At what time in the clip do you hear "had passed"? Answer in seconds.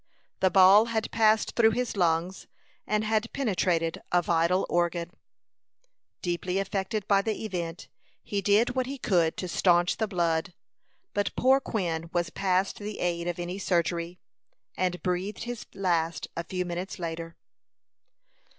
0.85-1.55